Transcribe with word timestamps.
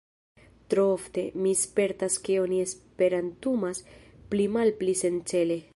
Tro 0.73 0.85
ofte, 0.93 1.25
mi 1.43 1.51
spertas 1.63 2.17
ke 2.27 2.39
oni 2.45 2.63
esperantumas 2.65 3.85
pli-malpli 4.33 4.99
sencele. 5.03 5.63